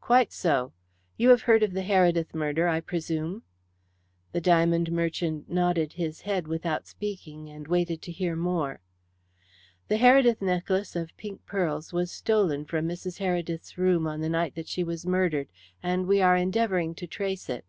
[0.00, 0.72] "Quite so.
[1.16, 3.42] You have heard of the Heredith murder, I presume."
[4.30, 8.82] The diamond merchant nodded his head without speaking, and waited to hear more.
[9.88, 13.18] "The Heredith necklace of pink pearls was stolen from Mrs.
[13.18, 15.48] Heredith's room on the night that she was murdered,
[15.82, 17.64] and we are endeavouring to trace it."